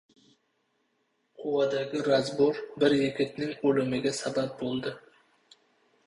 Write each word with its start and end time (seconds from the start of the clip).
Quvadagi 1.41 1.99
«razbor» 2.07 2.61
bir 2.83 2.95
yigitning 3.01 3.53
o‘limiga 3.73 4.13
sabab 4.21 4.55
bo‘ldi 4.63 4.95